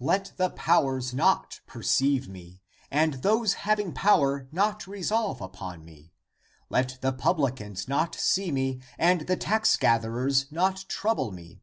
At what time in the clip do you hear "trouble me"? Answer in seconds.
10.88-11.62